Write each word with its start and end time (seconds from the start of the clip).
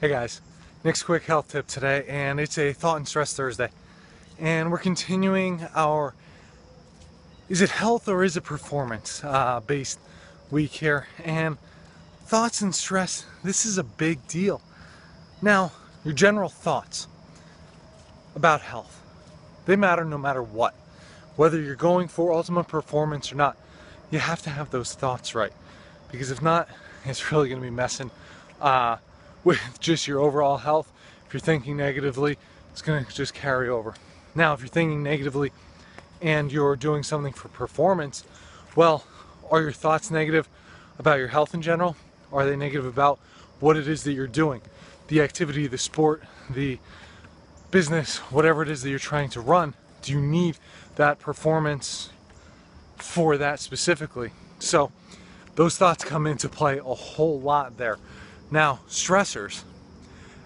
Hey 0.00 0.10
guys, 0.10 0.40
Nick's 0.84 1.02
quick 1.02 1.24
health 1.24 1.48
tip 1.48 1.66
today, 1.66 2.04
and 2.06 2.38
it's 2.38 2.56
a 2.56 2.72
thought 2.72 2.98
and 2.98 3.08
stress 3.08 3.34
Thursday. 3.34 3.68
And 4.38 4.70
we're 4.70 4.78
continuing 4.78 5.66
our 5.74 6.14
is 7.48 7.62
it 7.62 7.70
health 7.70 8.06
or 8.06 8.22
is 8.22 8.36
it 8.36 8.42
performance 8.42 9.24
uh, 9.24 9.58
based 9.66 9.98
week 10.52 10.70
here. 10.70 11.08
And 11.24 11.58
thoughts 12.26 12.60
and 12.60 12.72
stress, 12.72 13.26
this 13.42 13.66
is 13.66 13.76
a 13.76 13.82
big 13.82 14.24
deal. 14.28 14.62
Now, 15.42 15.72
your 16.04 16.14
general 16.14 16.48
thoughts 16.48 17.08
about 18.36 18.60
health, 18.60 19.02
they 19.66 19.74
matter 19.74 20.04
no 20.04 20.16
matter 20.16 20.44
what. 20.44 20.76
Whether 21.34 21.60
you're 21.60 21.74
going 21.74 22.06
for 22.06 22.32
ultimate 22.32 22.68
performance 22.68 23.32
or 23.32 23.34
not, 23.34 23.56
you 24.12 24.20
have 24.20 24.42
to 24.42 24.50
have 24.50 24.70
those 24.70 24.94
thoughts 24.94 25.34
right. 25.34 25.52
Because 26.12 26.30
if 26.30 26.40
not, 26.40 26.68
it's 27.04 27.32
really 27.32 27.48
going 27.48 27.60
to 27.60 27.66
be 27.66 27.74
messing. 27.74 28.12
Uh, 28.60 28.98
with 29.44 29.78
just 29.80 30.06
your 30.06 30.20
overall 30.20 30.58
health. 30.58 30.92
If 31.26 31.34
you're 31.34 31.40
thinking 31.40 31.76
negatively, 31.76 32.38
it's 32.72 32.82
going 32.82 33.04
to 33.04 33.12
just 33.12 33.34
carry 33.34 33.68
over. 33.68 33.94
Now, 34.34 34.54
if 34.54 34.60
you're 34.60 34.68
thinking 34.68 35.02
negatively 35.02 35.52
and 36.20 36.52
you're 36.52 36.76
doing 36.76 37.02
something 37.02 37.32
for 37.32 37.48
performance, 37.48 38.24
well, 38.76 39.04
are 39.50 39.60
your 39.60 39.72
thoughts 39.72 40.10
negative 40.10 40.48
about 40.98 41.18
your 41.18 41.28
health 41.28 41.54
in 41.54 41.62
general? 41.62 41.96
Are 42.32 42.44
they 42.44 42.56
negative 42.56 42.86
about 42.86 43.18
what 43.60 43.76
it 43.76 43.88
is 43.88 44.04
that 44.04 44.12
you're 44.12 44.26
doing? 44.26 44.60
The 45.08 45.22
activity, 45.22 45.66
the 45.66 45.78
sport, 45.78 46.22
the 46.50 46.78
business, 47.70 48.18
whatever 48.30 48.62
it 48.62 48.68
is 48.68 48.82
that 48.82 48.90
you're 48.90 48.98
trying 48.98 49.30
to 49.30 49.40
run, 49.40 49.74
do 50.02 50.12
you 50.12 50.20
need 50.20 50.58
that 50.96 51.18
performance 51.18 52.10
for 52.96 53.36
that 53.36 53.60
specifically? 53.60 54.32
So, 54.58 54.92
those 55.54 55.76
thoughts 55.76 56.04
come 56.04 56.26
into 56.26 56.48
play 56.48 56.78
a 56.78 56.82
whole 56.82 57.40
lot 57.40 57.78
there. 57.78 57.98
Now, 58.50 58.80
stressors. 58.88 59.62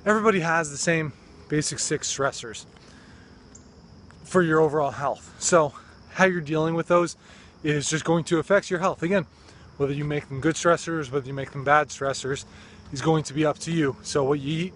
Everybody 0.04 0.40
has 0.40 0.72
the 0.72 0.76
same 0.76 1.12
basic 1.48 1.78
six 1.78 2.12
stressors 2.12 2.66
for 4.24 4.42
your 4.42 4.60
overall 4.60 4.90
health. 4.90 5.32
So, 5.38 5.74
how 6.10 6.24
you're 6.24 6.40
dealing 6.40 6.74
with 6.74 6.88
those 6.88 7.16
is 7.62 7.88
just 7.88 8.04
going 8.04 8.24
to 8.24 8.40
affect 8.40 8.70
your 8.70 8.80
health. 8.80 9.04
Again, 9.04 9.26
whether 9.76 9.92
you 9.92 10.04
make 10.04 10.28
them 10.28 10.40
good 10.40 10.56
stressors, 10.56 11.12
whether 11.12 11.26
you 11.26 11.32
make 11.32 11.52
them 11.52 11.62
bad 11.62 11.88
stressors, 11.88 12.44
is 12.92 13.00
going 13.00 13.22
to 13.24 13.34
be 13.34 13.46
up 13.46 13.58
to 13.60 13.70
you. 13.70 13.96
So, 14.02 14.24
what 14.24 14.40
you 14.40 14.66
eat 14.66 14.74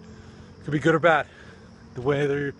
could 0.63 0.71
be 0.71 0.79
good 0.79 0.95
or 0.95 0.99
bad. 0.99 1.27
The 1.95 2.01
way 2.01 2.25
that 2.25 2.53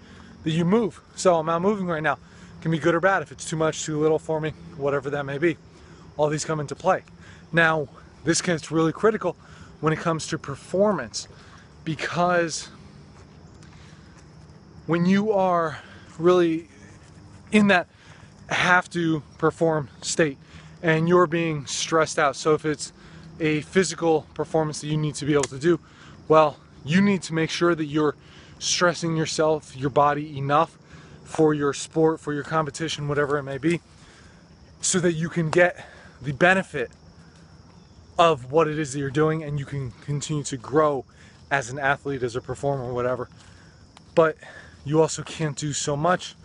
you 0.52 0.66
move. 0.66 1.00
So, 1.16 1.36
I'm 1.36 1.46
not 1.46 1.62
moving 1.62 1.88
right 1.88 2.04
now. 2.04 2.18
Can 2.60 2.72
be 2.72 2.80
good 2.80 2.94
or 2.94 3.00
bad 3.00 3.22
if 3.22 3.32
it's 3.32 3.50
too 3.50 3.56
much, 3.56 3.84
too 3.84 3.98
little 4.02 4.20
for 4.20 4.42
me, 4.42 4.50
whatever 4.76 5.10
that 5.12 5.26
may 5.26 5.38
be. 5.38 5.56
All 6.18 6.28
these 6.28 6.44
come 6.44 6.60
into 6.60 6.76
play. 6.76 7.04
Now, 7.54 7.88
this 8.26 8.42
gets 8.42 8.70
really 8.70 8.92
critical 8.92 9.38
when 9.80 9.94
it 9.94 10.00
comes 10.00 10.28
to 10.28 10.38
performance. 10.38 11.28
Because 11.84 12.70
when 14.88 15.06
you 15.06 15.32
are 15.32 15.80
really 16.18 16.68
in 17.52 17.68
that 17.68 17.88
have 18.50 18.90
to 18.90 19.22
perform 19.38 19.90
state 20.02 20.38
and 20.82 21.08
you're 21.08 21.28
being 21.28 21.66
stressed 21.66 22.18
out 22.18 22.36
so 22.36 22.54
if 22.54 22.66
it's 22.66 22.94
a 23.40 23.62
physical 23.62 24.26
performance 24.34 24.82
that 24.82 24.88
you 24.88 24.98
need 24.98 25.14
to 25.14 25.26
be 25.26 25.34
able 25.34 25.44
to 25.44 25.60
do 25.60 25.80
well 26.28 26.58
you 26.86 27.02
need 27.02 27.22
to 27.22 27.34
make 27.34 27.50
sure 27.50 27.76
that 27.76 27.86
you're 27.86 28.16
stressing 28.60 29.16
yourself 29.16 29.76
your 29.76 29.90
body 29.90 30.38
enough 30.38 30.78
for 31.24 31.54
your 31.54 31.74
sport 31.74 32.20
for 32.20 32.34
your 32.34 32.44
competition 32.44 33.08
whatever 33.08 33.38
it 33.38 33.44
may 33.44 33.58
be 33.58 33.82
so 34.82 35.00
that 35.00 35.14
you 35.14 35.28
can 35.28 35.50
get 35.50 35.86
the 36.22 36.32
benefit 36.32 36.90
of 38.18 38.52
what 38.52 38.68
it 38.68 38.80
is 38.80 38.94
that 38.94 39.00
you're 39.00 39.10
doing 39.10 39.44
and 39.44 39.60
you 39.60 39.66
can 39.66 39.92
continue 39.92 40.44
to 40.44 40.58
grow 40.58 41.06
as 41.52 41.70
an 41.70 41.80
athlete, 41.80 42.24
as 42.24 42.36
a 42.36 42.42
performer, 42.42 42.92
whatever. 42.92 43.30
But 44.16 44.38
you 44.86 45.02
also 45.02 45.24
can't 45.24 45.56
do 45.56 45.74
so 45.74 45.96
much 45.96 46.36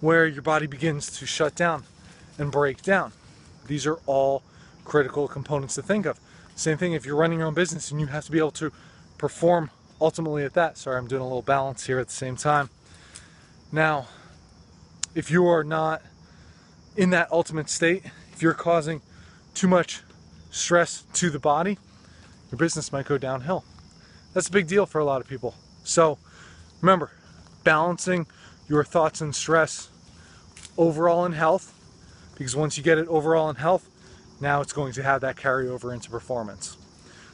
where 0.00 0.26
your 0.26 0.42
body 0.42 0.66
begins 0.66 1.18
to 1.18 1.26
shut 1.26 1.54
down 1.54 1.84
and 2.38 2.50
break 2.50 2.82
down. 2.82 3.12
These 3.66 3.86
are 3.86 3.98
all 4.06 4.42
critical 4.84 5.28
components 5.28 5.74
to 5.74 5.82
think 5.82 6.06
of. 6.06 6.18
Same 6.54 6.78
thing 6.78 6.92
if 6.92 7.04
you're 7.04 7.16
running 7.16 7.38
your 7.38 7.48
own 7.48 7.54
business 7.54 7.90
and 7.90 8.00
you 8.00 8.06
have 8.06 8.24
to 8.24 8.32
be 8.32 8.38
able 8.38 8.50
to 8.52 8.72
perform 9.18 9.70
ultimately 10.00 10.44
at 10.44 10.54
that. 10.54 10.78
Sorry, 10.78 10.96
I'm 10.96 11.06
doing 11.06 11.20
a 11.20 11.26
little 11.26 11.42
balance 11.42 11.86
here 11.86 11.98
at 11.98 12.08
the 12.08 12.14
same 12.14 12.36
time. 12.36 12.70
Now, 13.70 14.06
if 15.14 15.30
you 15.30 15.46
are 15.46 15.62
not 15.62 16.02
in 16.96 17.10
that 17.10 17.30
ultimate 17.30 17.68
state, 17.68 18.04
if 18.32 18.42
you're 18.42 18.54
causing 18.54 19.02
too 19.54 19.68
much 19.68 20.02
stress 20.50 21.04
to 21.14 21.30
the 21.30 21.38
body, 21.38 21.78
your 22.50 22.58
business 22.58 22.92
might 22.92 23.06
go 23.06 23.18
downhill. 23.18 23.64
That's 24.34 24.48
a 24.48 24.52
big 24.52 24.66
deal 24.66 24.86
for 24.86 24.98
a 24.98 25.04
lot 25.04 25.20
of 25.20 25.28
people. 25.28 25.54
So 25.84 26.18
remember, 26.80 27.10
balancing 27.64 28.26
your 28.68 28.84
thoughts 28.84 29.20
and 29.20 29.34
stress 29.34 29.88
overall 30.76 31.24
in 31.24 31.32
health, 31.32 31.74
because 32.36 32.54
once 32.54 32.76
you 32.76 32.82
get 32.82 32.98
it 32.98 33.08
overall 33.08 33.50
in 33.50 33.56
health, 33.56 33.88
now 34.40 34.60
it's 34.60 34.72
going 34.72 34.92
to 34.92 35.02
have 35.02 35.20
that 35.22 35.36
carryover 35.36 35.92
into 35.92 36.08
performance. 36.10 36.76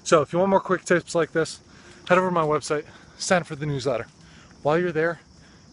So 0.03 0.23
if 0.23 0.33
you 0.33 0.39
want 0.39 0.51
more 0.51 0.61
quick 0.61 0.85
tips 0.85 1.15
like 1.15 1.33
this, 1.33 1.61
head 2.09 2.19
over 2.19 2.29
to 2.29 2.35
my 2.35 2.43
website, 2.43 2.85
sign 3.19 3.43
up 3.43 3.47
for 3.47 3.57
the 3.57 3.67
newsletter. 3.67 4.07
While 4.63 4.79
you're 4.79 4.93
there, 4.93 5.21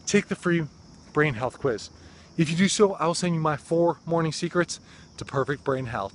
take 0.06 0.28
the 0.28 0.36
free 0.36 0.66
brain 1.14 1.36
health 1.36 1.60
quiz. 1.60 1.90
If 2.38 2.50
you 2.50 2.58
do 2.58 2.68
so, 2.68 2.94
I 2.96 3.08
will 3.08 3.14
send 3.14 3.36
you 3.36 3.42
my 3.42 3.58
four 3.58 4.00
morning 4.06 4.32
secrets 4.32 4.80
to 5.18 5.26
perfect 5.26 5.64
brain 5.64 5.86
health. 5.86 6.14